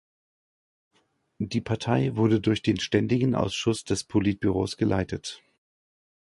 Die 1.37 1.61
Partei 1.61 2.15
wurde 2.15 2.41
durch 2.41 2.63
den 2.63 2.79
Ständigen 2.79 3.35
Ausschuss 3.35 3.83
des 3.83 4.03
Politbüros 4.03 4.75
geleitet. 4.75 5.43